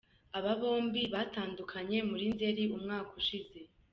Aba 0.37 0.53
bombi 0.61 1.01
batandukanye 1.13 1.97
muri 2.09 2.25
Nzeri 2.33 2.63
umwaka 2.77 3.11
ushize. 3.21 3.59